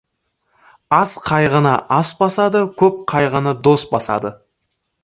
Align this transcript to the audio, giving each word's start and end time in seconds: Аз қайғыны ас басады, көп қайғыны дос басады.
Аз 0.99 1.13
қайғыны 1.27 1.75
ас 1.99 2.13
басады, 2.23 2.65
көп 2.85 2.99
қайғыны 3.13 3.57
дос 3.71 3.89
басады. 3.97 4.35